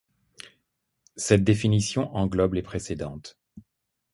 [1.15, 3.37] Cette définition englobe les précédentes.